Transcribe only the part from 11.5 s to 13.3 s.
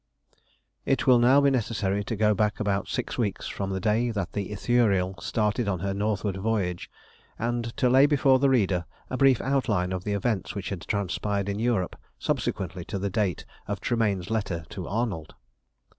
Europe subsequently to the